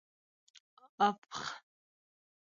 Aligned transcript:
افغ 1.07 1.37